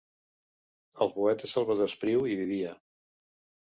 El 1.05 1.13
poeta 1.19 1.51
Salvador 1.53 1.93
Espriu 1.93 2.29
hi 2.35 2.43
vivia. 2.45 2.77